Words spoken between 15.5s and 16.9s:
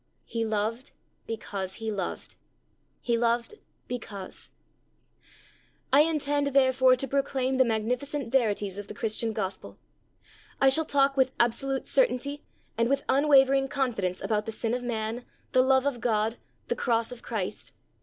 the love of God, the